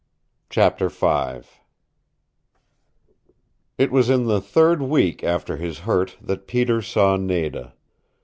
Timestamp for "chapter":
0.49-0.89